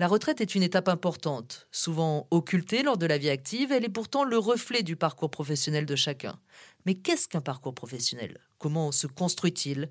La 0.00 0.08
retraite 0.08 0.40
est 0.40 0.54
une 0.54 0.62
étape 0.62 0.88
importante, 0.88 1.68
souvent 1.72 2.26
occultée 2.30 2.82
lors 2.82 2.96
de 2.96 3.04
la 3.04 3.18
vie 3.18 3.28
active, 3.28 3.70
elle 3.70 3.84
est 3.84 3.90
pourtant 3.90 4.24
le 4.24 4.38
reflet 4.38 4.82
du 4.82 4.96
parcours 4.96 5.30
professionnel 5.30 5.84
de 5.84 5.94
chacun. 5.94 6.40
Mais 6.86 6.94
qu'est-ce 6.94 7.28
qu'un 7.28 7.42
parcours 7.42 7.74
professionnel? 7.74 8.38
Comment 8.56 8.92
se 8.92 9.06
construit-il? 9.06 9.90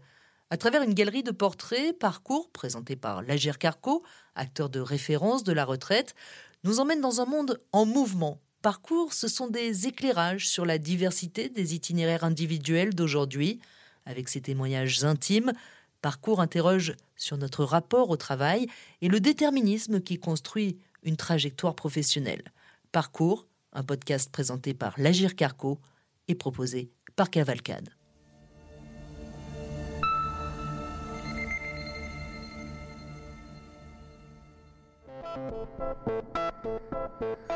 À 0.49 0.57
travers 0.57 0.81
une 0.81 0.95
galerie 0.95 1.21
de 1.21 1.29
portraits, 1.29 1.95
parcours 1.99 2.49
présenté 2.49 2.95
par 2.95 3.21
Lagir 3.21 3.59
Carco, 3.59 4.01
acteur 4.33 4.71
de 4.71 4.79
référence 4.79 5.43
de 5.43 5.53
la 5.53 5.63
retraite, 5.63 6.15
nous 6.63 6.79
emmène 6.79 7.01
dans 7.01 7.21
un 7.21 7.25
monde 7.25 7.61
en 7.71 7.85
mouvement. 7.85 8.41
Parcours, 8.63 9.13
ce 9.13 9.27
sont 9.27 9.47
des 9.47 9.85
éclairages 9.85 10.49
sur 10.49 10.65
la 10.65 10.79
diversité 10.79 11.49
des 11.49 11.75
itinéraires 11.75 12.23
individuels 12.23 12.95
d'aujourd'hui. 12.95 13.59
Avec 14.07 14.27
ses 14.27 14.41
témoignages 14.41 15.03
intimes, 15.03 15.53
Parcours 16.01 16.39
interroge 16.39 16.95
sur 17.15 17.37
notre 17.37 17.63
rapport 17.63 18.09
au 18.09 18.17
travail 18.17 18.67
et 19.01 19.09
le 19.09 19.19
déterminisme 19.19 19.99
qui 19.99 20.17
construit 20.17 20.77
une 21.03 21.17
trajectoire 21.17 21.75
professionnelle. 21.75 22.43
Parcours, 22.91 23.47
un 23.73 23.83
podcast 23.83 24.31
présenté 24.31 24.73
par 24.73 24.93
Lagir 24.97 25.35
Carco 25.35 25.79
et 26.27 26.35
proposé 26.35 26.91
par 27.15 27.29
Cavalcade. 27.29 27.89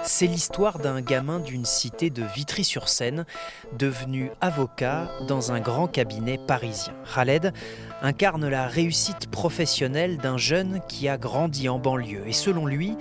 C'est 0.03 0.27
l'histoire 0.27 0.79
d'un 0.79 1.01
gamin 1.01 1.39
d'une 1.39 1.65
cité 1.65 2.09
de 2.09 2.23
Vitry-sur-Seine, 2.23 3.25
devenu 3.77 4.31
avocat 4.41 5.09
dans 5.27 5.51
un 5.53 5.61
grand 5.61 5.87
cabinet 5.87 6.37
parisien. 6.37 6.93
Khaled 7.13 7.53
incarne 8.01 8.47
la 8.49 8.67
réussite 8.67 9.31
professionnelle 9.31 10.17
d'un 10.17 10.37
jeune 10.37 10.81
qui 10.89 11.07
a 11.07 11.17
grandi 11.17 11.69
en 11.69 11.79
banlieue. 11.79 12.27
Et 12.27 12.33
selon 12.33 12.65
lui, 12.65 12.97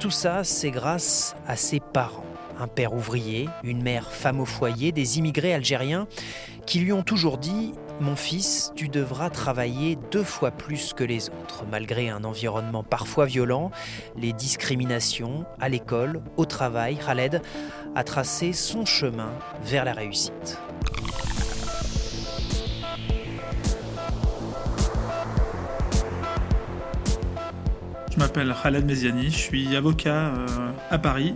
tout 0.00 0.10
ça, 0.10 0.42
c'est 0.44 0.70
grâce 0.70 1.36
à 1.46 1.56
ses 1.56 1.78
parents. 1.78 2.24
Un 2.60 2.68
père 2.68 2.92
ouvrier, 2.92 3.48
une 3.64 3.82
mère 3.82 4.12
femme 4.12 4.38
au 4.38 4.44
foyer, 4.44 4.92
des 4.92 5.18
immigrés 5.18 5.54
algériens 5.54 6.06
qui 6.66 6.78
lui 6.78 6.92
ont 6.92 7.02
toujours 7.02 7.38
dit 7.38 7.72
mon 8.00 8.16
fils, 8.16 8.72
tu 8.76 8.88
devras 8.88 9.28
travailler 9.28 9.98
deux 10.10 10.24
fois 10.24 10.50
plus 10.50 10.92
que 10.94 11.04
les 11.04 11.28
autres, 11.28 11.64
malgré 11.70 12.08
un 12.08 12.24
environnement 12.24 12.82
parfois 12.82 13.26
violent, 13.26 13.70
les 14.16 14.32
discriminations 14.32 15.44
à 15.58 15.68
l'école, 15.68 16.22
au 16.36 16.46
travail. 16.46 16.96
Khaled 16.96 17.42
a 17.94 18.04
tracé 18.04 18.52
son 18.52 18.86
chemin 18.86 19.32
vers 19.62 19.84
la 19.84 19.92
réussite. 19.92 20.58
Je 28.10 28.18
m'appelle 28.18 28.54
Khaled 28.62 28.86
Meziani, 28.86 29.30
je 29.30 29.36
suis 29.36 29.76
avocat 29.76 30.34
euh, 30.34 30.72
à 30.90 30.98
Paris 30.98 31.34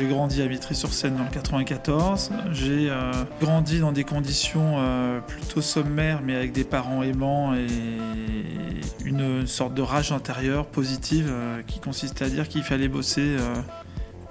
j'ai 0.00 0.06
grandi 0.06 0.40
à 0.40 0.46
Vitry-sur-Seine 0.46 1.16
dans 1.16 1.24
le 1.24 1.30
94. 1.30 2.30
J'ai 2.52 2.88
euh, 2.88 3.12
grandi 3.38 3.80
dans 3.80 3.92
des 3.92 4.04
conditions 4.04 4.76
euh, 4.78 5.20
plutôt 5.20 5.60
sommaires, 5.60 6.22
mais 6.24 6.34
avec 6.34 6.52
des 6.52 6.64
parents 6.64 7.02
aimants 7.02 7.54
et 7.54 7.66
une 9.04 9.46
sorte 9.46 9.74
de 9.74 9.82
rage 9.82 10.10
intérieure 10.10 10.64
positive 10.64 11.28
euh, 11.30 11.60
qui 11.66 11.80
consistait 11.80 12.24
à 12.24 12.28
dire 12.30 12.48
qu'il 12.48 12.62
fallait 12.62 12.88
bosser 12.88 13.36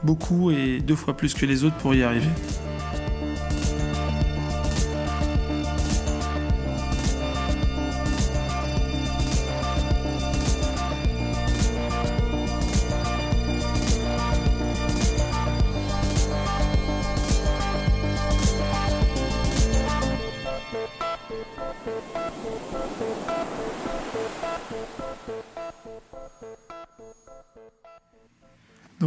beaucoup 0.02 0.50
et 0.50 0.80
deux 0.80 0.96
fois 0.96 1.16
plus 1.16 1.36
que 1.36 1.46
les 1.46 1.64
autres 1.64 1.78
pour 1.78 1.94
y 1.94 2.02
arriver. 2.02 2.30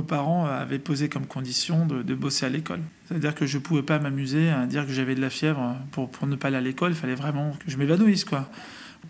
Parents 0.02 0.46
avaient 0.46 0.78
posé 0.78 1.08
comme 1.08 1.26
condition 1.26 1.86
de, 1.86 2.14
bosser 2.14 2.46
à 2.46 2.48
l'école. 2.48 2.80
C'est-à-dire 3.08 3.34
que 3.34 3.46
je 3.46 3.58
ne 3.58 3.62
pouvais 3.62 3.82
pas 3.82 3.98
m'amuser 3.98 4.50
à 4.50 4.66
dire 4.66 4.86
que 4.86 4.92
j'avais 4.92 5.14
de 5.14 5.20
la 5.20 5.30
fièvre 5.30 5.76
pour, 5.90 6.10
pour 6.10 6.26
ne 6.26 6.36
pas 6.36 6.48
aller 6.48 6.56
à 6.56 6.60
l'école. 6.60 6.92
Il 6.92 6.96
fallait 6.96 7.14
vraiment 7.14 7.52
que 7.64 7.70
je 7.70 7.76
m'évanouisse. 7.76 8.24
quoi. 8.24 8.48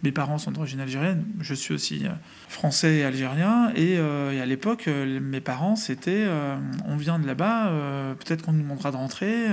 Mes 0.03 0.11
parents 0.11 0.39
sont 0.39 0.51
d'origine 0.51 0.81
algérienne, 0.81 1.25
je 1.41 1.55
suis 1.55 1.75
aussi 1.75 2.07
euh, 2.07 2.11
français 2.49 2.97
et 2.97 3.05
algérien. 3.05 3.71
Et, 3.77 3.99
euh, 3.99 4.43
à 4.43 4.47
l'époque, 4.47 4.89
euh, 4.89 5.21
mes 5.21 5.41
parents, 5.41 5.77
c'était 5.77 6.27
on 6.87 6.97
vient 6.97 7.19
de 7.19 7.27
là-bas, 7.27 7.71
peut-être 8.19 8.43
qu'on 8.43 8.53
nous 8.53 8.63
demandera 8.63 8.91
de 8.91 8.97
rentrer, 8.97 9.47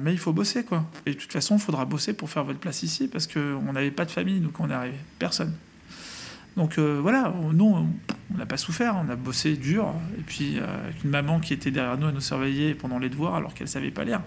mais 0.00 0.12
il 0.12 0.18
faut 0.18 0.32
bosser. 0.32 0.64
quoi. 0.64 0.84
Et 1.06 1.10
de 1.10 1.18
toute 1.18 1.32
façon, 1.32 1.56
il 1.56 1.60
faudra 1.60 1.84
bosser 1.84 2.14
pour 2.14 2.30
faire 2.30 2.44
votre 2.44 2.58
place 2.58 2.82
ici, 2.82 3.08
parce 3.08 3.26
qu'on 3.26 3.72
n'avait 3.72 3.90
pas 3.90 4.04
de 4.04 4.10
famille, 4.10 4.40
donc 4.40 4.58
on 4.58 4.70
est 4.70 4.74
arrivé. 4.74 4.96
Personne. 5.18 5.52
Donc 6.56 6.78
voilà, 6.78 7.34
nous, 7.52 7.88
on 8.34 8.38
n'a 8.38 8.46
pas 8.46 8.56
souffert, 8.56 8.96
on 8.96 9.08
a 9.08 9.16
bossé 9.16 9.56
dur. 9.56 9.92
Et 10.18 10.22
puis, 10.22 10.58
euh, 10.58 10.84
avec 10.84 11.04
une 11.04 11.10
maman 11.10 11.40
qui 11.40 11.52
était 11.52 11.70
derrière 11.70 11.98
nous 11.98 12.06
à 12.06 12.12
nous 12.12 12.20
surveiller 12.20 12.74
pendant 12.74 12.98
les 12.98 13.08
devoirs 13.08 13.34
alors 13.34 13.54
qu'elle 13.54 13.68
savait 13.68 13.90
pas 13.90 14.04
lire. 14.04 14.20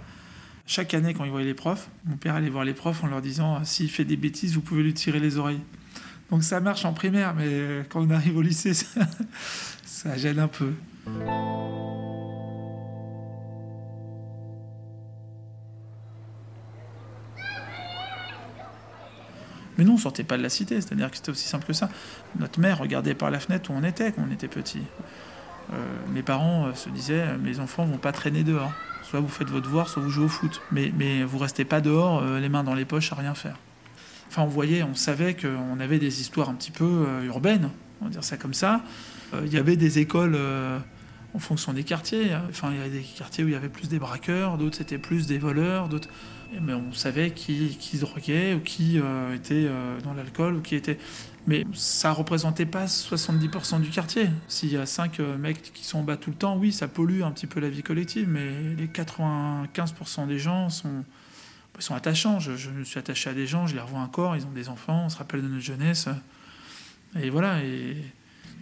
Chaque 0.65 0.93
année, 0.93 1.13
quand 1.13 1.23
il 1.23 1.31
voyait 1.31 1.47
les 1.47 1.53
profs, 1.53 1.89
mon 2.05 2.17
père 2.17 2.35
allait 2.35 2.49
voir 2.49 2.65
les 2.65 2.73
profs 2.73 3.03
en 3.03 3.07
leur 3.07 3.21
disant 3.21 3.63
s'il 3.63 3.89
fait 3.89 4.05
des 4.05 4.17
bêtises, 4.17 4.53
vous 4.53 4.61
pouvez 4.61 4.83
lui 4.83 4.93
tirer 4.93 5.19
les 5.19 5.37
oreilles. 5.37 5.61
Donc 6.29 6.43
ça 6.43 6.59
marche 6.59 6.83
en 6.83 6.93
primaire, 6.93 7.33
mais 7.35 7.85
quand 7.89 8.01
on 8.01 8.09
arrive 8.09 8.35
au 8.35 8.41
lycée, 8.41 8.73
ça, 8.73 9.01
ça 9.85 10.17
gêne 10.17 10.39
un 10.39 10.49
peu. 10.49 10.73
Mais 19.77 19.83
nous, 19.83 19.93
on 19.93 19.97
sortait 19.97 20.23
pas 20.23 20.37
de 20.37 20.43
la 20.43 20.49
cité, 20.49 20.81
c'est-à-dire 20.81 21.11
que 21.11 21.17
c'était 21.17 21.31
aussi 21.31 21.47
simple 21.47 21.65
que 21.65 21.73
ça. 21.73 21.89
Notre 22.39 22.59
mère 22.59 22.79
regardait 22.79 23.13
par 23.13 23.31
la 23.31 23.39
fenêtre 23.39 23.71
où 23.71 23.73
on 23.73 23.83
était 23.83 24.11
quand 24.11 24.23
on 24.27 24.31
était 24.31 24.47
petit. 24.47 24.81
Euh, 25.73 25.75
mes 26.13 26.23
parents 26.23 26.67
euh, 26.67 26.73
se 26.73 26.89
disaient 26.89 27.21
euh, 27.21 27.37
mes 27.37 27.59
enfants 27.59 27.85
vont 27.85 27.97
pas 27.97 28.11
traîner 28.11 28.43
dehors. 28.43 28.71
Soit 29.03 29.19
vous 29.19 29.27
faites 29.27 29.49
votre 29.49 29.65
devoir, 29.65 29.89
soit 29.89 30.01
vous 30.01 30.09
jouez 30.09 30.25
au 30.25 30.29
foot. 30.29 30.61
Mais, 30.71 30.91
mais 30.97 31.23
vous 31.23 31.37
restez 31.37 31.65
pas 31.65 31.79
dehors, 31.79 32.21
les 32.25 32.49
mains 32.49 32.65
dans 32.65 32.73
les 32.73 32.83
poches, 32.83 33.13
à 33.13 33.15
rien 33.15 33.33
faire. 33.35 33.55
Enfin, 34.27 34.41
on 34.41 34.47
voyait, 34.47 34.83
on 34.83 34.95
savait 34.95 35.33
qu'on 35.33 35.79
avait 35.79 35.99
des 35.99 36.19
histoires 36.19 36.49
un 36.49 36.55
petit 36.55 36.71
peu 36.71 37.05
urbaines, 37.23 37.69
on 38.01 38.05
va 38.05 38.11
dire 38.11 38.25
ça 38.25 38.35
comme 38.35 38.53
ça. 38.53 38.81
Il 39.45 39.53
y 39.53 39.57
avait 39.57 39.77
des 39.77 39.99
écoles 39.99 40.37
en 41.33 41.39
fonction 41.39 41.73
des 41.73 41.83
quartiers. 41.83 42.35
Enfin, 42.49 42.71
il 42.71 42.77
y 42.77 42.79
avait 42.79 42.89
des 42.89 43.03
quartiers 43.03 43.43
où 43.43 43.47
il 43.47 43.53
y 43.53 43.55
avait 43.55 43.69
plus 43.69 43.89
des 43.89 43.99
braqueurs, 43.99 44.57
d'autres 44.57 44.77
c'était 44.77 44.97
plus 44.97 45.27
des 45.27 45.37
voleurs, 45.37 45.89
d'autres 45.89 46.09
mais 46.61 46.73
on 46.73 46.93
savait 46.93 47.31
qui, 47.31 47.77
qui 47.79 47.97
droguait 47.97 48.53
ou 48.53 48.59
qui 48.59 48.99
euh, 48.99 49.35
était 49.35 49.65
euh, 49.67 49.99
dans 50.01 50.13
l'alcool 50.13 50.55
ou 50.55 50.61
qui 50.61 50.75
était. 50.75 50.97
Mais 51.45 51.65
ça 51.73 52.11
représentait 52.11 52.65
pas 52.65 52.85
70% 52.85 53.81
du 53.81 53.89
quartier. 53.89 54.29
S'il 54.47 54.71
y 54.71 54.77
a 54.77 54.85
5 54.85 55.19
euh, 55.19 55.37
mecs 55.37 55.73
qui 55.73 55.85
sont 55.85 55.99
en 55.99 56.03
bas 56.03 56.17
tout 56.17 56.29
le 56.29 56.35
temps, 56.35 56.57
oui, 56.57 56.71
ça 56.71 56.87
pollue 56.87 57.21
un 57.21 57.31
petit 57.31 57.47
peu 57.47 57.59
la 57.59 57.69
vie 57.69 57.83
collective, 57.83 58.27
mais 58.27 58.49
les 58.77 58.87
95% 58.87 60.27
des 60.27 60.39
gens 60.39 60.69
sont, 60.69 61.05
sont 61.79 61.95
attachants. 61.95 62.39
Je, 62.39 62.69
me 62.69 62.83
suis 62.83 62.99
attaché 62.99 63.29
à 63.29 63.33
des 63.33 63.47
gens, 63.47 63.67
je 63.67 63.75
les 63.75 63.81
revois 63.81 63.99
encore, 63.99 64.35
ils 64.35 64.45
ont 64.45 64.51
des 64.51 64.69
enfants, 64.69 65.03
on 65.05 65.09
se 65.09 65.17
rappelle 65.17 65.41
de 65.41 65.47
notre 65.47 65.63
jeunesse. 65.63 66.09
Et 67.19 67.29
voilà. 67.29 67.59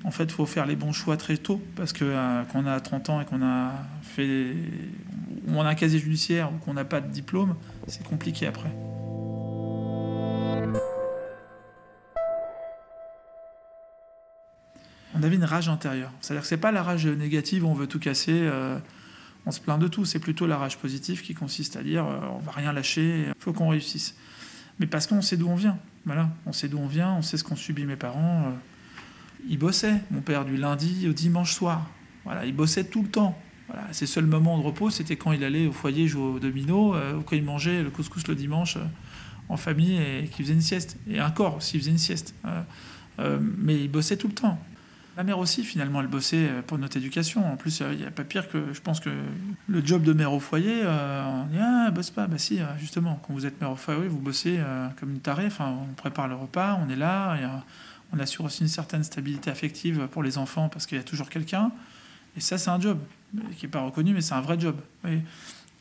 En 0.05 0.11
fait, 0.11 0.25
il 0.25 0.31
faut 0.31 0.45
faire 0.45 0.67
les 0.67 0.75
bons 0.75 0.91
choix 0.91 1.17
très 1.17 1.35
tôt, 1.35 1.59
parce 1.75 1.91
que 1.91 2.05
on 2.53 2.65
a 2.67 2.79
30 2.79 3.09
ans 3.09 3.21
et 3.21 3.25
qu'on 3.25 3.41
a 3.43 3.71
fait, 4.03 4.53
on 5.47 5.59
a 5.61 5.69
un 5.69 5.75
casier 5.75 5.97
judiciaire 5.97 6.53
ou 6.53 6.57
qu'on 6.57 6.75
n'a 6.75 6.85
pas 6.85 7.01
de 7.01 7.07
diplôme, 7.11 7.55
c'est 7.87 8.03
compliqué 8.03 8.45
après. 8.45 8.69
On 15.15 15.23
avait 15.23 15.35
une 15.35 15.43
rage 15.43 15.69
intérieure. 15.69 16.11
C'est-à-dire 16.21 16.43
que 16.43 16.47
c'est 16.47 16.57
pas 16.57 16.71
la 16.71 16.83
rage 16.83 17.07
négative 17.07 17.65
où 17.65 17.67
on 17.67 17.73
veut 17.73 17.87
tout 17.87 17.99
casser, 17.99 18.41
euh, 18.43 18.77
on 19.47 19.51
se 19.51 19.59
plaint 19.59 19.79
de 19.79 19.87
tout. 19.87 20.05
C'est 20.05 20.19
plutôt 20.19 20.45
la 20.45 20.57
rage 20.57 20.77
positive 20.77 21.23
qui 21.23 21.33
consiste 21.33 21.77
à 21.77 21.83
dire 21.83 22.05
euh, 22.05 22.19
on 22.31 22.39
va 22.39 22.51
rien 22.51 22.73
lâcher, 22.73 23.25
il 23.29 23.33
faut 23.39 23.53
qu'on 23.53 23.69
réussisse. 23.69 24.15
Mais 24.77 24.85
parce 24.85 25.07
qu'on 25.07 25.23
sait 25.23 25.37
d'où 25.37 25.47
on 25.47 25.55
vient. 25.55 25.79
Voilà, 26.05 26.29
on 26.45 26.51
sait 26.51 26.67
d'où 26.67 26.77
on 26.77 26.85
vient, 26.85 27.13
on 27.13 27.23
sait 27.23 27.37
ce 27.37 27.43
qu'ont 27.43 27.55
subi 27.55 27.85
mes 27.85 27.95
parents. 27.95 28.43
Euh, 28.47 28.51
ils 29.47 29.57
bossaient, 29.57 30.01
mon 30.11 30.21
père, 30.21 30.45
du 30.45 30.57
lundi 30.57 31.07
au 31.07 31.13
dimanche 31.13 31.53
soir. 31.53 31.89
Voilà, 32.23 32.45
il 32.45 32.55
bossait 32.55 32.85
tout 32.85 33.03
le 33.03 33.09
temps. 33.09 33.37
Voilà, 33.67 33.87
ses 33.91 34.05
seuls 34.05 34.25
moments 34.25 34.57
de 34.59 34.63
repos, 34.63 34.89
c'était 34.89 35.15
quand 35.15 35.31
il 35.31 35.43
allait 35.43 35.67
au 35.67 35.71
foyer 35.71 36.07
jouer 36.07 36.23
au 36.23 36.39
domino, 36.39 36.95
euh, 36.95 37.17
ou 37.17 37.21
quand 37.21 37.35
il 37.35 37.43
mangeait 37.43 37.81
le 37.81 37.89
couscous 37.89 38.27
le 38.27 38.35
dimanche 38.35 38.77
euh, 38.77 38.85
en 39.49 39.57
famille 39.57 39.97
et 39.97 40.27
qu'il 40.27 40.45
faisait 40.45 40.53
une 40.53 40.61
sieste. 40.61 40.97
Et 41.09 41.21
encore, 41.21 41.61
s'il 41.63 41.79
faisait 41.79 41.91
une 41.91 41.97
sieste. 41.97 42.35
Euh, 43.19 43.39
mais 43.57 43.79
il 43.79 43.89
bossait 43.89 44.17
tout 44.17 44.27
le 44.27 44.33
temps. 44.33 44.59
Ma 45.17 45.23
mère 45.23 45.39
aussi, 45.39 45.63
finalement, 45.63 46.01
elle 46.01 46.07
bossait 46.07 46.49
pour 46.67 46.77
notre 46.77 46.97
éducation. 46.97 47.49
En 47.49 47.55
plus, 47.55 47.81
il 47.91 47.99
n'y 47.99 48.05
a 48.05 48.11
pas 48.11 48.25
pire 48.25 48.49
que, 48.49 48.73
je 48.73 48.81
pense 48.81 48.99
que 48.99 49.09
le 49.67 49.85
job 49.85 50.03
de 50.03 50.11
mère 50.11 50.33
au 50.33 50.41
foyer, 50.41 50.81
on 50.83 51.45
dit 51.45 51.57
Ah, 51.57 51.89
bosse 51.91 52.09
pas. 52.09 52.27
Bah 52.27 52.37
si, 52.37 52.59
justement, 52.77 53.21
quand 53.25 53.31
vous 53.31 53.45
êtes 53.45 53.61
mère 53.61 53.71
au 53.71 53.77
foyer, 53.77 54.09
vous 54.09 54.19
bossez 54.19 54.59
comme 54.99 55.11
une 55.11 55.21
tarée. 55.21 55.45
Enfin, 55.45 55.73
on 55.89 55.93
prépare 55.93 56.27
le 56.27 56.35
repas, 56.35 56.77
on 56.85 56.89
est 56.89 56.97
là, 56.97 57.37
On 58.13 58.19
assure 58.19 58.45
aussi 58.45 58.61
une 58.61 58.69
certaine 58.69 59.03
stabilité 59.03 59.49
affective 59.49 60.07
pour 60.11 60.23
les 60.23 60.37
enfants 60.37 60.69
parce 60.69 60.85
qu'il 60.85 60.97
y 60.97 61.01
a 61.01 61.03
toujours 61.03 61.29
quelqu'un. 61.29 61.71
Et 62.37 62.41
ça, 62.41 62.57
c'est 62.57 62.69
un 62.69 62.79
job 62.79 62.99
qui 63.57 63.65
n'est 63.65 63.71
pas 63.71 63.81
reconnu, 63.81 64.13
mais 64.13 64.21
c'est 64.21 64.33
un 64.33 64.41
vrai 64.41 64.59
job. 64.59 64.75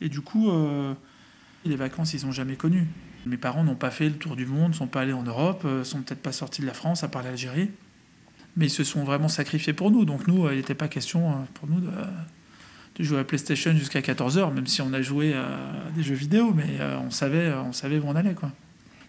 Et, 0.01 0.09
du 0.09 0.21
coup, 0.21 0.49
euh, 0.49 0.93
les 1.65 1.75
vacances, 1.75 2.13
ils 2.13 2.25
n'ont 2.25 2.31
jamais 2.31 2.55
connu. 2.55 2.87
Mes 3.25 3.37
parents 3.37 3.63
n'ont 3.63 3.75
pas 3.75 3.91
fait 3.91 4.09
le 4.09 4.15
tour 4.15 4.35
du 4.35 4.45
monde, 4.45 4.75
sont 4.75 4.87
pas 4.87 5.01
allés 5.01 5.13
en 5.13 5.23
Europe, 5.23 5.63
euh, 5.65 5.83
sont 5.83 6.01
peut-être 6.01 6.21
pas 6.21 6.31
sortis 6.31 6.61
de 6.61 6.67
la 6.67 6.73
France, 6.73 7.03
à 7.03 7.07
part 7.07 7.23
l'Algérie. 7.23 7.71
Mais 8.57 8.67
ils 8.67 8.71
se 8.71 8.83
sont 8.83 9.03
vraiment 9.03 9.27
sacrifiés 9.27 9.73
pour 9.73 9.91
nous. 9.91 10.05
Donc 10.05 10.27
nous, 10.27 10.49
il 10.49 10.57
n'était 10.57 10.75
pas 10.75 10.87
question 10.87 11.45
pour 11.55 11.67
nous 11.67 11.81
de, 11.81 11.89
de 11.89 13.03
jouer 13.03 13.19
à 13.19 13.23
PlayStation 13.25 13.73
jusqu'à 13.73 13.99
14h, 13.99 14.53
même 14.53 14.67
si 14.67 14.81
on 14.81 14.93
a 14.93 15.01
joué 15.01 15.33
à 15.33 15.49
des 15.93 16.03
jeux 16.03 16.15
vidéo, 16.15 16.53
mais 16.53 16.79
on, 17.05 17.11
savait, 17.11 17.51
on 17.53 17.73
savait 17.73 17.99
où 17.99 18.05
on 18.07 18.15
allait. 18.15 18.33
Quoi 18.33 18.51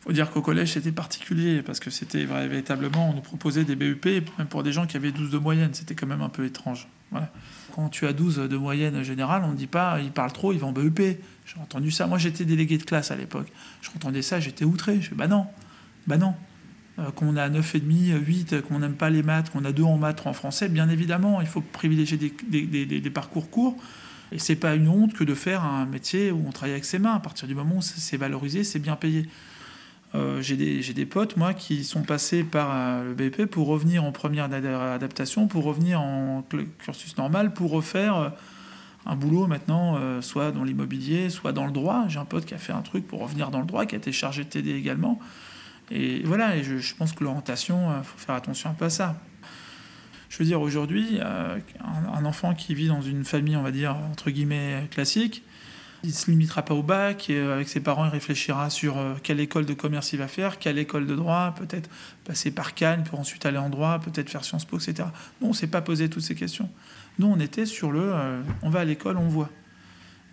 faut 0.07 0.13
dire 0.13 0.31
qu'au 0.31 0.41
collège, 0.41 0.73
c'était 0.73 0.93
particulier 0.93 1.63
parce 1.63 1.81
que 1.81 1.91
c'était 1.91 2.25
véritablement, 2.25 3.11
on 3.11 3.15
nous 3.15 3.23
proposait 3.23 3.65
des 3.65 3.75
BEP, 3.75 4.07
même 4.39 4.47
pour 4.47 4.63
des 4.63 4.71
gens 4.71 4.87
qui 4.87 4.97
avaient 4.97 5.11
12 5.11 5.31
de 5.31 5.39
moyenne. 5.39 5.71
C'était 5.73 5.97
quand 5.97 6.07
même 6.07 6.23
un 6.23 6.29
peu 6.29 6.45
étrange. 6.45 6.87
Voilà. 7.11 7.33
Quand 7.75 7.89
tu 7.89 8.07
as 8.07 8.13
12 8.13 8.49
de 8.49 8.57
moyenne 8.57 9.03
générale, 9.03 9.43
on 9.45 9.51
ne 9.51 9.57
dit 9.57 9.67
pas, 9.67 9.99
il 10.01 10.13
parle 10.13 10.33
trop, 10.33 10.53
il 10.53 10.61
va 10.61 10.69
en 10.69 10.73
BEP. 10.73 11.21
J'ai 11.45 11.61
entendu 11.61 11.91
ça. 11.91 12.07
Moi, 12.07 12.19
j'étais 12.19 12.45
délégué 12.45 12.79
de 12.79 12.85
classe 12.85 13.11
à 13.11 13.17
l'époque. 13.17 13.49
Je 13.83 13.91
entendais 13.97 14.23
ça, 14.23 14.39
j'étais 14.39 14.65
outré. 14.65 15.01
Je 15.01 15.09
fais, 15.09 15.15
bah 15.17 15.27
non, 15.27 15.47
bah 16.07 16.19
non. 16.19 16.35
Euh, 17.01 17.11
qu'on 17.11 17.37
a 17.37 17.49
9,5, 17.51 18.25
8, 18.25 18.61
qu'on 18.63 18.79
n'aime 18.79 18.95
pas 18.95 19.11
les 19.11 19.25
maths, 19.25 19.51
qu'on 19.51 19.65
a 19.65 19.73
2 19.73 19.83
en 19.83 19.99
maths, 19.99 20.17
3 20.17 20.31
en 20.31 20.35
français, 20.35 20.69
bien 20.69 20.89
évidemment, 20.89 21.41
il 21.41 21.47
faut 21.49 21.61
privilégier 21.61 22.17
des, 22.17 22.31
des 23.01 23.11
parcours 23.11 23.51
courts. 23.51 23.77
Et 24.31 24.39
c'est 24.39 24.57
pas 24.57 24.75
une 24.75 24.89
honte 24.89 25.15
que 25.15 25.25
de 25.25 25.35
faire 25.35 25.65
un 25.65 25.85
métier 25.85 26.31
où 26.31 26.45
on 26.47 26.53
travaille 26.53 26.73
avec 26.73 26.85
ses 26.85 26.99
mains. 26.99 27.15
À 27.15 27.21
partir 27.21 27.49
du 27.49 27.55
moment 27.55 27.77
où 27.77 27.83
c'est 27.83 28.17
valorisé, 28.17 28.65
c'est 28.65 28.79
bien 28.79 28.97
payé. 28.97 29.29
Euh, 30.15 30.41
j'ai 30.41 30.57
des, 30.57 31.07
potes, 31.07 31.37
moi, 31.37 31.53
qui 31.53 31.85
sont 31.85 32.03
passés 32.03 32.45
par 32.45 32.71
euh, 32.73 33.05
le 33.05 33.15
BP 33.15 33.47
pour 33.47 33.67
revenir 33.67 34.05
en 34.05 34.13
première 34.13 34.45
adaptation, 34.45 35.47
pour 35.47 35.65
revenir 35.65 36.01
en 36.01 36.45
cursus 36.79 37.17
normal, 37.17 37.53
pour 37.53 37.71
refaire 37.71 38.17
euh, 38.17 38.29
un 39.05 39.17
boulot 39.17 39.47
maintenant, 39.47 40.01
soit 40.21 40.51
dans 40.51 40.65
l'immobilier, 40.65 41.31
soit 41.31 41.53
dans 41.53 41.65
le 41.65 41.71
droit. 41.71 42.07
J'ai 42.09 42.19
un 42.19 42.25
pote 42.25 42.45
qui 42.45 42.55
a 42.55 42.59
fait 42.59 42.73
un 42.73 42.83
truc 42.83 43.07
pour 43.07 43.21
revenir 43.21 43.51
dans 43.51 43.61
le 43.61 43.67
droit, 43.67 43.87
qui 43.87 43.95
a 43.95 43.99
été 43.99 44.11
chargé 44.11 44.43
de 44.43 44.49
TD 44.49 44.73
également. 44.73 45.21
Et 45.93 46.23
voilà, 46.25 46.57
et 46.57 46.65
je, 46.65 46.95
pense 46.97 47.13
que 47.13 47.23
l'orientation, 47.23 47.97
il 47.97 48.03
faut 48.03 48.19
faire 48.19 48.35
attention 48.35 48.71
un 48.71 48.73
peu 48.73 48.87
à 48.87 48.91
ça. 48.91 49.15
Je 50.29 50.39
veux 50.39 50.45
dire, 50.45 50.61
aujourd'hui, 50.61 51.21
un, 51.21 52.25
enfant 52.25 52.53
qui 52.55 52.75
vit 52.75 52.89
dans 52.89 53.01
une 53.01 53.25
famille, 53.25 53.55
on 53.55 53.63
va 53.63 53.71
dire, 53.71 53.95
entre 54.11 54.33
guillemets, 54.33 54.89
classique, 54.91 55.45
il 56.07 56.15
se 56.15 56.31
limitera 56.31 56.63
pas 56.63 56.75
au 56.75 56.83
bac, 56.83 57.29
et 57.29 57.37
euh, 57.37 57.55
avec 57.55 57.69
ses 57.69 57.81
parents, 57.81 58.05
il 58.07 58.11
réfléchira 58.11 58.71
sur 58.71 58.99
euh, 58.99 59.15
quelle 59.23 59.41
école 59.41 59.67
de 59.67 59.75
commerce 59.75 60.13
il 60.13 60.19
va 60.19 60.29
faire, 60.29 60.59
quelle 60.59 60.79
école 60.79 61.07
de 61.07 61.15
droit, 61.15 61.55
peut-être 61.57 61.91
passer 62.25 62.51
par 62.51 62.75
Cannes 62.75 63.05
pour 63.05 63.19
ensuite 63.19 63.45
aller 63.45 63.59
en 63.59 63.69
droit, 63.69 63.99
peut-être 63.99 64.31
faire 64.31 64.45
Sciences 64.45 64.65
Po, 64.65 64.79
etc. 64.79 65.09
Nous, 65.41 65.49
on 65.49 65.53
s'est 65.53 65.67
pas 65.67 65.83
posé 65.83 66.09
toutes 66.09 66.23
ces 66.23 66.35
questions. 66.35 66.71
Nous, 67.19 67.27
on 67.27 67.41
était 67.41 67.67
sur 67.67 67.91
le 67.91 68.13
euh, 68.15 68.41
on 68.63 68.71
va 68.71 68.81
à 68.81 68.85
l'école, 68.85 69.17
on 69.17 69.29
voit. 69.29 69.51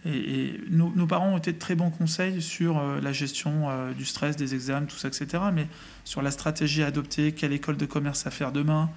Et, 0.06 0.60
nos, 0.70 1.08
parents 1.08 1.30
ont 1.30 1.38
été 1.38 1.54
de 1.54 1.60
très 1.60 1.76
bons 1.76 1.90
conseils 1.90 2.42
sur 2.42 2.82
la 3.02 3.14
gestion 3.14 3.70
du 3.98 4.04
stress, 4.04 4.36
des 4.36 4.54
examens, 4.54 4.86
tout 4.86 4.98
ça, 4.98 5.08
etc. 5.08 5.44
Mais 5.54 5.66
sur 6.04 6.22
la 6.22 6.30
stratégie 6.30 6.84
à 6.84 6.88
adopter, 6.88 7.32
quelle 7.32 7.54
école 7.54 7.78
de 7.78 7.86
commerce 7.86 8.28
à 8.28 8.30
faire 8.30 8.52
demain, 8.52 8.90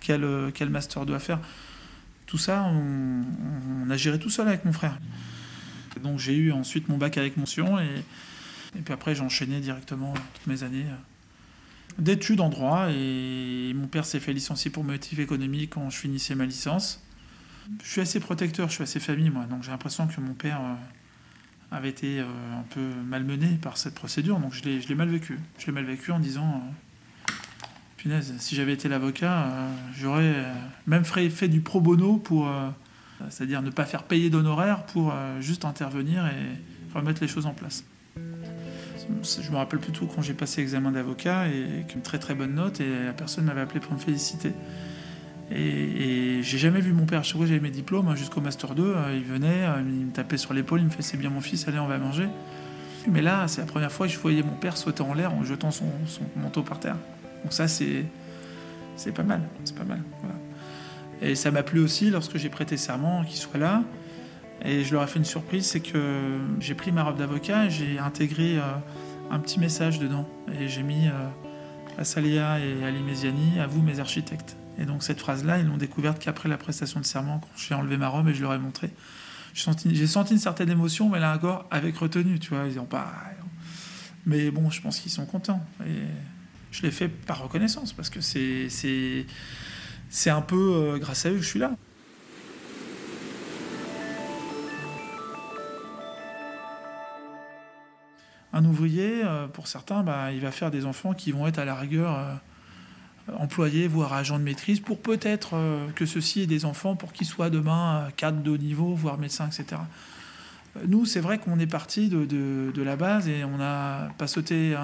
quel, 0.00 0.26
quel 0.54 0.70
master 0.70 1.04
doit 1.04 1.18
faire, 1.18 1.40
tout 2.24 2.38
ça, 2.38 2.62
on, 2.72 3.22
on 3.84 3.90
a 3.90 3.96
géré 3.98 4.18
tout 4.18 4.30
seul 4.30 4.48
avec 4.48 4.64
mon 4.64 4.72
frère. 4.72 4.98
Donc 6.06 6.20
j'ai 6.20 6.36
eu 6.36 6.52
ensuite 6.52 6.88
mon 6.88 6.98
bac 6.98 7.18
avec 7.18 7.36
mention 7.36 7.80
et, 7.80 8.04
et 8.78 8.82
puis 8.82 8.94
après 8.94 9.14
j'ai 9.14 9.22
enchaîné 9.22 9.60
directement 9.60 10.14
toutes 10.34 10.46
mes 10.46 10.62
années 10.62 10.86
euh, 10.86 11.98
d'études 11.98 12.40
en 12.40 12.48
droit 12.48 12.88
et 12.90 13.72
mon 13.74 13.88
père 13.88 14.04
s'est 14.04 14.20
fait 14.20 14.32
licencier 14.32 14.70
pour 14.70 14.84
motif 14.84 15.18
économique 15.18 15.70
quand 15.70 15.90
je 15.90 15.96
finissais 15.96 16.36
ma 16.36 16.46
licence. 16.46 17.02
Je 17.82 17.90
suis 17.90 18.00
assez 18.00 18.20
protecteur, 18.20 18.68
je 18.68 18.74
suis 18.74 18.82
assez 18.84 19.00
famille 19.00 19.30
moi, 19.30 19.46
donc 19.46 19.64
j'ai 19.64 19.72
l'impression 19.72 20.06
que 20.06 20.20
mon 20.20 20.34
père 20.34 20.60
euh, 20.60 21.76
avait 21.76 21.88
été 21.88 22.20
euh, 22.20 22.24
un 22.56 22.62
peu 22.70 22.88
malmené 23.04 23.58
par 23.60 23.76
cette 23.76 23.94
procédure, 23.94 24.38
donc 24.38 24.54
je 24.54 24.62
l'ai 24.62 24.94
mal 24.94 25.08
vécu. 25.08 25.40
Je 25.58 25.66
l'ai 25.66 25.72
mal 25.72 25.84
vécu 25.84 26.12
en 26.12 26.20
disant, 26.20 26.62
punaise, 27.96 28.32
si 28.38 28.54
j'avais 28.54 28.74
été 28.74 28.88
l'avocat, 28.88 29.50
j'aurais 29.98 30.44
même 30.86 31.04
fait 31.04 31.48
du 31.48 31.60
pro 31.60 31.80
bono 31.80 32.18
pour 32.18 32.48
c'est-à-dire 33.30 33.62
ne 33.62 33.70
pas 33.70 33.84
faire 33.84 34.02
payer 34.02 34.30
d'honoraires 34.30 34.84
pour 34.84 35.12
euh, 35.12 35.40
juste 35.40 35.64
intervenir 35.64 36.26
et 36.26 36.94
remettre 36.96 37.20
les 37.20 37.28
choses 37.28 37.46
en 37.46 37.52
place. 37.52 37.84
Je 39.22 39.50
me 39.50 39.56
rappelle 39.56 39.78
plutôt 39.78 40.06
quand 40.06 40.22
j'ai 40.22 40.34
passé 40.34 40.60
l'examen 40.60 40.90
d'avocat 40.90 41.48
et 41.48 41.84
une 41.94 42.02
très 42.02 42.18
très 42.18 42.34
bonne 42.34 42.54
note 42.54 42.80
et 42.80 43.04
la 43.04 43.12
personne 43.12 43.44
m'avait 43.44 43.60
appelé 43.60 43.80
pour 43.80 43.92
me 43.92 43.98
féliciter. 43.98 44.52
Et, 45.52 46.40
j'ai 46.42 46.58
jamais 46.58 46.80
vu 46.80 46.92
mon 46.92 47.06
père. 47.06 47.22
Chaque 47.22 47.36
fois 47.36 47.46
j'avais 47.46 47.60
mes 47.60 47.70
diplômes 47.70 48.08
hein, 48.08 48.16
jusqu'au 48.16 48.40
master 48.40 48.74
2, 48.74 48.82
euh, 48.82 49.16
il 49.16 49.24
venait, 49.24 49.64
euh, 49.64 49.80
il 49.80 50.06
me 50.06 50.12
tapait 50.12 50.36
sur 50.36 50.54
l'épaule, 50.54 50.80
il 50.80 50.86
me 50.86 50.90
fait 50.90 51.02
c'est 51.02 51.16
bien 51.16 51.30
mon 51.30 51.40
fils, 51.40 51.68
allez 51.68 51.78
on 51.78 51.86
va 51.86 51.98
manger. 51.98 52.28
Mais 53.08 53.22
là 53.22 53.46
c'est 53.46 53.60
la 53.60 53.66
première 53.66 53.92
fois 53.92 54.06
que 54.06 54.12
je 54.12 54.18
voyais 54.18 54.42
mon 54.42 54.56
père 54.56 54.76
sauter 54.76 55.02
en 55.02 55.14
l'air 55.14 55.32
en 55.32 55.44
jetant 55.44 55.70
son, 55.70 55.86
manteau 56.36 56.62
par 56.62 56.80
terre. 56.80 56.96
Donc 57.44 57.52
ça 57.52 57.68
c'est 57.68 58.06
pas 59.14 59.22
mal, 59.22 59.42
c'est 59.64 59.76
pas 59.76 59.84
mal. 59.84 60.02
Voilà. 60.20 60.34
Et 61.22 61.34
ça 61.34 61.50
m'a 61.50 61.62
plu 61.62 61.80
aussi 61.80 62.10
lorsque 62.10 62.36
j'ai 62.36 62.48
prêté 62.48 62.76
serment 62.76 63.24
qu'il 63.24 63.36
soit 63.36 63.58
là. 63.58 63.82
Et 64.64 64.84
je 64.84 64.92
leur 64.92 65.04
ai 65.04 65.06
fait 65.06 65.18
une 65.18 65.24
surprise, 65.24 65.66
c'est 65.66 65.80
que 65.80 66.38
j'ai 66.60 66.74
pris 66.74 66.92
ma 66.92 67.04
robe 67.04 67.18
d'avocat 67.18 67.66
et 67.66 67.70
j'ai 67.70 67.98
intégré 67.98 68.58
euh, 68.58 68.62
un 69.30 69.38
petit 69.38 69.58
message 69.58 69.98
dedans. 69.98 70.28
Et 70.58 70.68
j'ai 70.68 70.82
mis 70.82 71.08
euh, 71.08 71.28
à 71.98 72.04
Salia 72.04 72.58
et 72.58 72.84
à 72.84 72.90
Liméziani, 72.90 73.60
à 73.60 73.66
vous 73.66 73.82
mes 73.82 74.00
architectes. 74.00 74.56
Et 74.78 74.84
donc 74.84 75.02
cette 75.02 75.20
phrase-là, 75.20 75.58
ils 75.58 75.66
l'ont 75.66 75.76
découverte 75.76 76.18
qu'après 76.18 76.48
la 76.48 76.58
prestation 76.58 77.00
de 77.00 77.04
serment, 77.04 77.40
quand 77.40 77.48
j'ai 77.56 77.74
enlevé 77.74 77.96
ma 77.96 78.08
robe 78.08 78.28
et 78.28 78.34
je 78.34 78.42
leur 78.42 78.54
ai 78.54 78.58
montré. 78.58 78.90
J'ai 79.54 79.62
senti, 79.62 80.06
senti, 80.06 80.34
une 80.34 80.38
certaine 80.38 80.70
émotion, 80.70 81.08
mais 81.08 81.18
là 81.18 81.34
encore 81.34 81.66
avec 81.70 81.96
retenue, 81.96 82.38
tu 82.38 82.50
vois. 82.50 82.66
Ils 82.66 82.78
ont 82.78 82.84
pas. 82.84 83.10
Mais 84.26 84.50
bon, 84.50 84.70
je 84.70 84.82
pense 84.82 84.98
qu'ils 85.00 85.12
sont 85.12 85.24
contents. 85.24 85.64
Et 85.86 86.02
je 86.72 86.82
l'ai 86.82 86.90
fait 86.90 87.08
par 87.08 87.42
reconnaissance 87.42 87.92
parce 87.92 88.10
que 88.10 88.20
c'est 88.20 89.26
c'est 90.08 90.30
un 90.30 90.42
peu 90.42 90.56
euh, 90.74 90.98
grâce 90.98 91.26
à 91.26 91.30
eux 91.30 91.36
que 91.36 91.42
je 91.42 91.48
suis 91.48 91.58
là. 91.58 91.72
Un 98.52 98.64
ouvrier, 98.64 99.22
euh, 99.24 99.48
pour 99.48 99.66
certains, 99.66 100.02
bah, 100.02 100.32
il 100.32 100.40
va 100.40 100.50
faire 100.50 100.70
des 100.70 100.86
enfants 100.86 101.12
qui 101.12 101.32
vont 101.32 101.46
être 101.46 101.58
à 101.58 101.64
la 101.64 101.74
rigueur 101.74 102.16
euh, 102.16 102.34
employés, 103.38 103.86
voire 103.86 104.14
agents 104.14 104.38
de 104.38 104.44
maîtrise, 104.44 104.80
pour 104.80 105.00
peut-être 105.00 105.56
que 105.94 106.06
ceux-ci 106.06 106.42
aient 106.42 106.46
des 106.46 106.64
enfants 106.64 106.94
pour 106.94 107.12
qu'ils 107.12 107.26
soient 107.26 107.50
demain 107.50 108.08
cadres 108.16 108.42
de 108.42 108.50
haut 108.50 108.56
niveau, 108.56 108.94
voire 108.94 109.18
médecins, 109.18 109.48
etc. 109.48 109.82
Nous, 110.86 111.04
c'est 111.04 111.20
vrai 111.20 111.38
qu'on 111.38 111.58
est 111.58 111.66
parti 111.66 112.08
de, 112.08 112.82
la 112.82 112.96
base 112.96 113.28
et 113.28 113.44
on 113.44 113.56
n'a 113.56 114.10
pas 114.18 114.26
sauté 114.26 114.74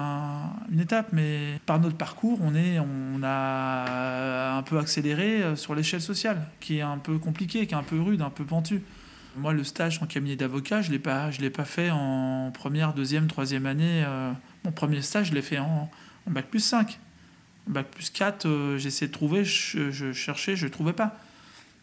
une 0.71 0.79
étape, 0.79 1.09
mais 1.11 1.59
par 1.65 1.79
notre 1.79 1.97
parcours, 1.97 2.39
on, 2.41 3.23
a 3.23 4.57
un 4.57 4.63
peu 4.63 4.77
accéléré 4.77 5.41
euh, 5.41 5.55
sur 5.55 5.75
l'échelle 5.75 6.01
sociale, 6.01 6.47
qui 6.59 6.79
est 6.79 6.81
un 6.81 6.97
peu 6.97 7.17
compliquée, 7.17 7.65
qui 7.67 7.73
est 7.73 7.77
un 7.77 7.83
peu 7.83 7.99
rude, 7.99 8.21
un 8.21 8.29
peu 8.29 8.43
pentue. 8.43 8.81
Moi, 9.37 9.53
le 9.53 9.63
stage 9.63 10.01
en 10.03 10.05
cabinet 10.05 10.35
d'avocat, 10.35 10.81
je 10.81 10.89
ne 10.89 10.93
l'ai 10.93 11.49
pas 11.49 11.65
fait 11.65 11.89
en 11.91 12.51
première, 12.53 12.93
deuxième, 12.93 13.27
troisième 13.27 13.65
année. 13.65 14.03
Euh, 14.05 14.31
mon 14.65 14.71
premier 14.71 15.01
stage, 15.01 15.27
je 15.27 15.33
l'ai 15.33 15.41
fait 15.41 15.59
en, 15.59 15.89
bac 16.27 16.47
plus 16.47 16.59
5. 16.59 16.99
Bac 17.67 17.87
plus 17.87 18.09
4, 18.09 18.45
euh, 18.45 18.77
j'essayais 18.77 19.07
de 19.07 19.13
trouver, 19.13 19.45
je, 19.45 19.89
je 19.89 20.11
cherchais, 20.11 20.55
je 20.55 20.65
ne 20.65 20.71
trouvais 20.71 20.93
pas. 20.93 21.17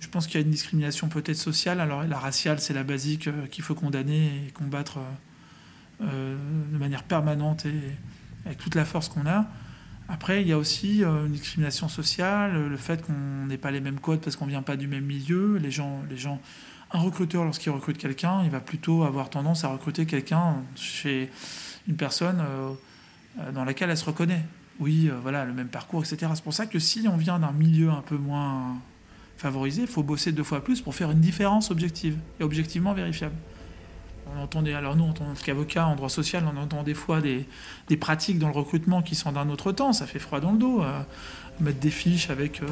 Je 0.00 0.08
pense 0.08 0.26
qu'il 0.26 0.40
y 0.40 0.42
a 0.42 0.46
une 0.46 0.50
discrimination 0.50 1.08
peut-être 1.08 1.36
sociale. 1.36 1.78
Alors 1.78 2.02
la 2.04 2.18
raciale, 2.18 2.58
c'est 2.58 2.72
la 2.72 2.82
basique 2.82 3.28
euh, 3.28 3.46
qu'il 3.46 3.62
faut 3.62 3.74
condamner 3.74 4.46
et 4.46 4.50
combattre 4.50 4.98
euh, 4.98 6.04
euh, 6.06 6.36
de 6.72 6.78
manière 6.78 7.02
permanente 7.04 7.66
et 7.66 7.78
avec 8.46 8.58
toute 8.58 8.74
la 8.74 8.86
force 8.86 9.10
qu'on 9.10 9.26
a. 9.26 9.46
Après, 10.08 10.40
il 10.40 10.48
y 10.48 10.52
a 10.52 10.58
aussi 10.58 11.04
une 11.04 11.30
discrimination 11.30 11.88
sociale, 11.88 12.68
le 12.68 12.76
fait 12.76 13.00
qu'on 13.06 13.46
n'ait 13.46 13.58
pas 13.58 13.70
les 13.70 13.80
mêmes 13.80 14.00
codes 14.00 14.20
parce 14.20 14.34
qu'on 14.34 14.46
vient 14.46 14.62
pas 14.62 14.76
du 14.76 14.88
même 14.88 15.04
milieu. 15.04 15.56
Les 15.58 15.70
gens, 15.70 16.02
les 16.10 16.16
gens, 16.16 16.40
un 16.90 16.98
recruteur, 16.98 17.44
lorsqu'il 17.44 17.70
recrute 17.70 17.96
quelqu'un, 17.96 18.42
il 18.42 18.50
va 18.50 18.58
plutôt 18.58 19.04
avoir 19.04 19.30
tendance 19.30 19.62
à 19.62 19.68
recruter 19.68 20.06
quelqu'un 20.06 20.64
chez 20.74 21.30
une 21.86 21.94
personne 21.94 22.42
dans 23.54 23.64
laquelle 23.64 23.88
elle 23.90 23.96
se 23.96 24.04
reconnaît. 24.04 24.42
Oui, 24.80 25.08
voilà, 25.22 25.44
le 25.44 25.52
même 25.52 25.68
parcours, 25.68 26.02
etc. 26.02 26.32
C'est 26.34 26.42
pour 26.42 26.54
ça 26.54 26.66
que 26.66 26.80
si 26.80 27.06
on 27.06 27.16
vient 27.16 27.38
d'un 27.38 27.52
milieu 27.52 27.90
un 27.90 28.02
peu 28.02 28.16
moins 28.16 28.80
favoriser, 29.40 29.82
il 29.82 29.88
faut 29.88 30.02
bosser 30.02 30.32
deux 30.32 30.44
fois 30.44 30.62
plus 30.62 30.80
pour 30.82 30.94
faire 30.94 31.10
une 31.10 31.20
différence 31.20 31.70
objective 31.70 32.16
et 32.38 32.44
objectivement 32.44 32.92
vérifiable. 32.92 33.34
On 34.36 34.42
entendait, 34.42 34.74
alors 34.74 34.96
nous, 34.96 35.04
en 35.04 35.12
tant 35.12 35.24
qu'avocat 35.44 35.86
en 35.86 35.96
droit 35.96 36.10
social, 36.10 36.44
on 36.52 36.56
entend 36.60 36.82
des 36.82 36.94
fois 36.94 37.20
des, 37.20 37.46
des, 37.88 37.96
pratiques 37.96 38.38
dans 38.38 38.48
le 38.48 38.54
recrutement 38.54 39.02
qui 39.02 39.14
sont 39.14 39.32
d'un 39.32 39.48
autre 39.48 39.72
temps, 39.72 39.92
ça 39.92 40.06
fait 40.06 40.18
froid 40.18 40.40
dans 40.40 40.52
le 40.52 40.58
dos. 40.58 40.82
Euh, 40.82 41.00
mettre 41.58 41.80
des 41.80 41.90
fiches 41.90 42.30
avec 42.30 42.62
euh, 42.62 42.66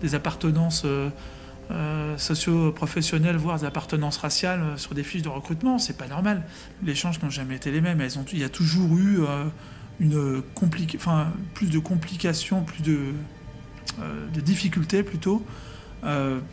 des 0.00 0.14
appartenances 0.14 0.84
euh, 0.84 2.18
socio-professionnelles, 2.18 3.36
voire 3.36 3.58
des 3.58 3.66
appartenances 3.66 4.16
raciales 4.16 4.62
sur 4.76 4.94
des 4.94 5.02
fiches 5.02 5.22
de 5.22 5.28
recrutement, 5.28 5.78
c'est 5.78 5.96
pas 5.96 6.08
normal. 6.08 6.44
Les 6.82 6.92
échanges 6.92 7.20
n'ont 7.22 7.30
jamais 7.30 7.56
été 7.56 7.70
les 7.70 7.80
mêmes. 7.80 8.00
Il 8.32 8.38
y 8.38 8.44
a 8.44 8.48
toujours 8.48 8.96
eu 8.96 9.20
une 10.00 10.42
enfin, 10.96 11.28
plus 11.54 11.70
de 11.70 11.78
complications, 11.78 12.62
plus 12.62 12.82
de 12.82 13.12
de 14.34 14.40
difficulté 14.40 15.02
plutôt 15.02 15.44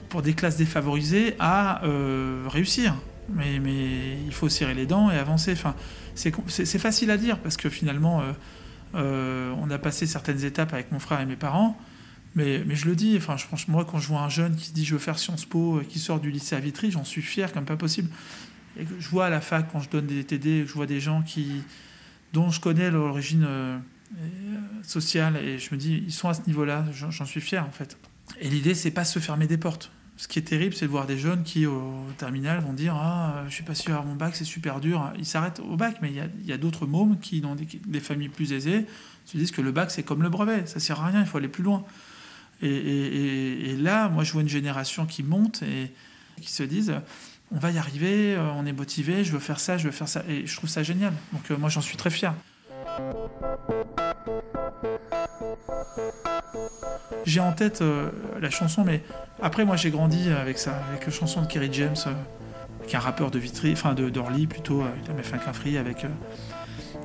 pour 0.10 0.22
des 0.22 0.34
classes 0.34 0.58
défavorisées 0.58 1.36
à 1.40 1.82
réussir. 2.48 2.96
Mais, 3.34 3.56
il 4.26 4.34
faut 4.34 4.50
serrer 4.50 4.74
les 4.74 4.86
dents 4.86 5.12
et 5.12 5.18
avancer. 5.18 5.52
Enfin, 5.54 5.76
c'est 6.16 6.80
facile 6.80 7.12
à 7.12 7.18
dire 7.18 7.38
parce 7.40 7.58
que 7.58 7.70
finalement, 7.70 8.24
on 8.94 9.72
a 9.72 9.78
passé 9.78 10.06
certaines 10.06 10.44
étapes 10.44 10.74
avec 10.74 10.92
mon 10.92 11.00
frère 11.00 11.22
et 11.22 11.26
mes 11.26 11.36
parents. 11.36 11.78
Mais, 12.36 12.64
je 12.76 12.86
le 12.88 12.96
dis, 12.96 13.16
enfin, 13.18 13.38
je 13.38 13.48
pense, 13.48 13.68
moi, 13.68 13.86
quand 13.86 14.00
je 14.00 14.08
vois 14.08 14.22
un 14.22 14.30
jeune 14.30 14.56
qui 14.56 14.72
dit 14.72 14.86
je 14.86 14.94
veux 14.94 15.00
faire 15.00 15.18
Sciences 15.18 15.46
Po, 15.46 15.82
qui 15.88 16.00
sort 16.00 16.20
du 16.20 16.32
lycée 16.32 16.56
à 16.56 16.60
Vitry, 16.60 16.92
j'en 16.92 17.04
suis 17.04 17.22
fier 17.22 17.52
comme 17.52 17.66
pas 17.66 17.78
possible. 17.78 18.10
Je 18.78 19.10
vois 19.10 19.26
à 19.26 19.30
la 19.30 19.42
fac, 19.42 19.68
quand 19.72 19.80
je 19.80 19.90
donne 19.90 20.06
des 20.06 20.24
TD, 20.24 20.66
je 20.66 20.74
vois 20.74 20.86
des 20.86 21.00
gens 21.00 21.22
qui, 21.22 21.64
dont 22.34 22.50
je 22.50 22.62
connais 22.62 22.92
l'origine 22.92 23.46
euh, 23.48 23.78
sociale, 24.84 25.38
et 25.38 25.58
je 25.58 25.74
me 25.74 25.80
dis, 25.80 26.04
ils 26.06 26.14
sont 26.14 26.30
à 26.30 26.34
ce 26.34 26.42
niveau-là, 26.48 26.86
j'en 26.94 27.26
suis 27.26 27.42
fier 27.42 27.66
en 27.66 27.72
fait. 27.72 27.98
Et 28.40 28.50
l'idée, 28.50 28.76
c'est 28.76 28.92
pas 28.92 29.06
se 29.06 29.20
fermer 29.20 29.48
des 29.48 29.58
portes. 29.58 29.92
Ce 30.18 30.28
qui 30.28 30.38
est 30.38 30.44
terrible, 30.44 30.76
c'est 30.76 30.86
de 30.86 30.92
voir 30.92 31.08
des 31.08 31.18
jeunes 31.18 31.44
qui, 31.44 31.66
au 31.66 32.06
terminal, 32.18 32.60
vont 32.60 32.74
dire 32.74 32.94
Ah, 32.96 33.46
je 33.48 33.54
suis 33.54 33.64
pas 33.64 33.76
sûr, 33.76 34.04
mon 34.04 34.16
bac, 34.16 34.36
c'est 34.36 34.44
super 34.44 34.82
dur. 34.82 35.14
Ils 35.18 35.26
s'arrêtent 35.26 35.62
au 35.62 35.78
bac, 35.78 35.98
mais 36.02 36.12
il 36.12 36.46
y 36.46 36.52
a, 36.52 36.58
d'autres 36.58 36.86
mômes 36.86 37.20
qui, 37.20 37.40
dans 37.40 37.56
des, 37.56 38.00
familles 38.02 38.30
plus 38.30 38.52
aisées, 38.52 38.86
se 39.26 39.38
disent 39.38 39.52
que 39.52 39.62
le 39.62 39.72
bac, 39.72 39.92
c'est 39.92 40.04
comme 40.04 40.22
le 40.22 40.30
brevet, 40.30 40.66
ça 40.66 40.80
sert 40.80 41.00
à 41.00 41.08
rien, 41.08 41.22
il 41.22 41.26
faut 41.26 41.38
aller 41.38 41.48
plus 41.48 41.64
loin. 41.64 41.86
Et, 42.62 43.76
là, 43.78 44.10
moi, 44.10 44.26
je 44.26 44.34
vois 44.34 44.42
une 44.42 44.50
génération 44.50 45.06
qui 45.06 45.24
monte 45.24 45.64
et 45.64 45.94
qui 46.42 46.52
se 46.52 46.64
disent 46.64 46.94
on 47.52 47.58
va 47.58 47.72
y 47.72 47.78
arriver, 47.78 48.36
euh, 48.36 48.52
on 48.56 48.66
est 48.66 48.74
motivé, 48.74 49.24
je 49.24 49.32
veux 49.32 49.40
faire 49.40 49.60
ça, 49.60 49.78
je 49.78 49.86
veux 49.86 49.92
faire 49.92 50.08
ça. 50.08 50.24
Et 50.28 50.46
je 50.46 50.56
trouve 50.56 50.70
ça 50.70 50.84
génial. 50.84 51.14
Donc, 51.34 51.50
euh, 51.50 51.58
moi, 51.58 51.70
j'en 51.70 51.82
suis 51.82 51.98
très 51.98 52.10
fier. 52.10 52.34
J'ai 57.26 57.40
en 57.40 57.52
tête 57.52 57.82
euh, 57.82 58.10
la 58.42 58.50
chanson, 58.50 58.84
mais 58.86 59.02
après, 59.42 59.66
moi, 59.66 59.76
j'ai 59.76 59.92
grandi 59.92 60.30
avec 60.30 60.58
ça, 60.58 60.74
avec 60.90 61.06
la 61.06 61.12
chanson 61.12 61.42
de 61.42 61.48
Kerry 61.48 61.70
James, 61.72 61.96
qui 62.88 62.96
est 62.96 62.98
un 62.98 63.02
rappeur 63.02 63.32
de 63.32 63.40
Vitry, 63.40 63.74
enfin 63.74 63.94
d'Orly 63.94 64.48
plutôt. 64.48 64.84
il 65.04 65.12
avait 65.12 65.24
fait 65.24 65.38
un 65.48 65.54
free 65.54 65.78
avec 65.78 66.06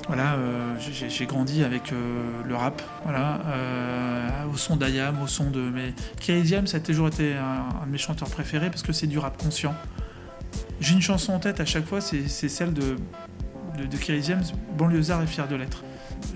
voilà, 0.07 0.35
euh, 0.35 0.75
j'ai 0.79 1.27
grandi 1.27 1.65
avec 1.65 1.93
euh, 1.93 2.43
le 2.47 2.55
rap, 2.55 2.83
voilà, 3.05 3.41
euh, 3.47 4.45
au 4.53 4.57
son 4.57 4.77
d'Ayam, 4.77 5.23
au 5.23 5.27
son 5.27 5.51
de. 5.51 5.61
Mais 5.61 5.95
Kerry 6.21 6.45
James, 6.47 6.67
a 6.73 6.81
toujours 6.81 7.09
été 7.09 7.35
un, 7.35 7.87
de 7.87 7.91
mes 7.91 7.99
chanteurs 7.99 8.29
préférés 8.29 8.69
parce 8.69 8.83
que 8.83 8.93
c'est 8.93 9.07
du 9.07 9.19
rap 9.19 9.37
conscient. 9.43 9.75
J'ai 10.81 10.95
une 10.95 11.03
chanson 11.03 11.33
en 11.33 11.39
tête 11.39 11.61
à 11.61 11.65
chaque 11.65 11.87
fois, 11.87 12.01
c'est 12.01 12.29
celle 12.29 12.75
de, 12.75 12.97
de, 13.79 13.87
de 13.87 13.97
Kerry 13.97 14.23
James, 14.23 14.45
Banlieusard 14.77 15.23
et 15.23 15.27
fier 15.27 15.49
de 15.49 15.57
l'être. 15.57 15.85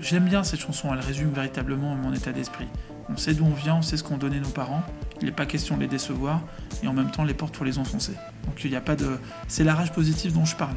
J'aime 0.01 0.25
bien 0.25 0.43
cette 0.43 0.61
chanson, 0.61 0.89
elle 0.91 0.99
résume 0.99 1.31
véritablement 1.31 1.93
mon 1.93 2.13
état 2.13 2.31
d'esprit. 2.31 2.67
On 3.11 3.17
sait 3.17 3.33
d'où 3.33 3.45
on 3.45 3.53
vient, 3.53 3.75
on 3.75 3.81
sait 3.81 3.97
ce 3.97 4.03
qu'ont 4.03 4.17
donné 4.17 4.39
nos 4.39 4.49
parents. 4.49 4.83
Il 5.21 5.25
n'est 5.25 5.33
pas 5.33 5.45
question 5.45 5.75
de 5.75 5.81
les 5.81 5.87
décevoir 5.87 6.41
et 6.83 6.87
en 6.87 6.93
même 6.93 7.11
temps 7.11 7.23
les 7.23 7.33
portes 7.33 7.55
pour 7.55 7.65
les 7.65 7.77
enfoncer. 7.77 8.13
Donc 8.45 8.63
il 8.63 8.69
n'y 8.69 8.77
a 8.77 8.81
pas 8.81 8.95
de. 8.95 9.17
C'est 9.47 9.63
la 9.63 9.75
rage 9.75 9.91
positive 9.91 10.33
dont 10.33 10.45
je 10.45 10.55
parle 10.55 10.75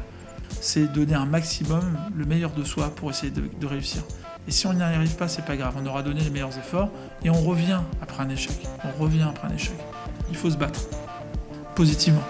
c'est 0.61 0.91
donner 0.91 1.13
un 1.13 1.25
maximum, 1.25 1.97
le 2.15 2.25
meilleur 2.25 2.51
de 2.51 2.63
soi 2.63 2.89
pour 2.95 3.09
essayer 3.09 3.31
de, 3.31 3.67
réussir. 3.67 4.03
Et 4.47 4.51
si 4.51 4.67
on 4.67 4.73
n'y 4.73 4.81
arrive 4.81 5.15
pas, 5.15 5.27
c'est 5.27 5.45
pas 5.45 5.55
grave, 5.55 5.75
on 5.81 5.85
aura 5.85 6.03
donné 6.03 6.21
les 6.21 6.29
meilleurs 6.29 6.57
efforts 6.57 6.89
et 7.23 7.29
on 7.29 7.41
revient 7.41 7.81
après 8.01 8.23
un 8.23 8.29
échec. 8.29 8.55
On 8.83 9.01
revient 9.01 9.23
après 9.23 9.47
un 9.47 9.55
échec. 9.55 9.75
Il 10.29 10.35
faut 10.35 10.49
se 10.49 10.57
battre 10.57 10.81
positivement. 11.75 12.23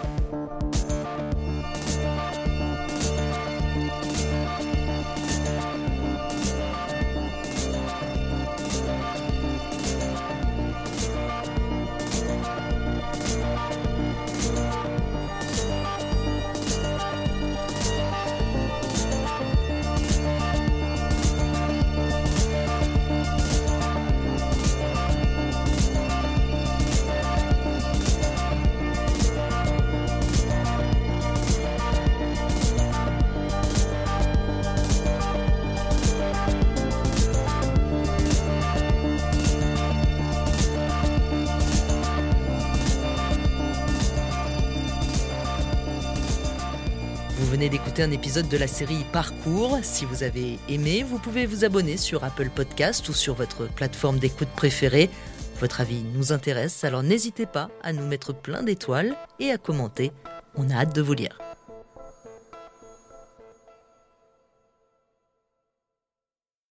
Un 47.54 48.12
épisode 48.12 48.50
de 48.50 48.58
la 48.58 48.68
série 48.68 49.06
Parcours. 49.12 49.78
Si 49.84 50.06
vous 50.06 50.24
avez 50.24 50.58
aimé, 50.70 51.06
vous 51.08 51.20
pouvez 51.20 51.46
vous 51.46 51.64
abonner 51.64 51.98
sur 51.98 52.24
Apple 52.24 52.50
Podcast 52.50 53.08
ou 53.10 53.14
sur 53.14 53.36
votre 53.36 53.68
plateforme 53.68 54.18
d'écoute 54.18 54.50
préférée. 54.56 55.10
Votre 55.60 55.82
avis 55.82 56.04
nous 56.16 56.34
intéresse, 56.34 56.84
alors 56.84 57.04
n'hésitez 57.04 57.46
pas 57.46 57.70
à 57.84 57.94
nous 57.94 58.08
mettre 58.08 58.34
plein 58.34 58.64
d'étoiles 58.64 59.16
et 59.40 59.52
à 59.52 59.60
commenter. 59.60 60.12
On 60.56 60.70
a 60.72 60.78
hâte 60.78 60.96
de 60.96 61.02
vous 61.02 61.14
lire. 61.14 61.38